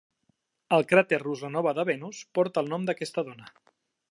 El 0.77 0.85
cràter 0.91 1.19
Ruslanova 1.25 1.75
de 1.81 1.87
Venus 1.93 2.25
porta 2.39 2.65
el 2.65 2.73
nom 2.75 2.89
d'aquesta 2.89 3.29
dona. 3.31 3.55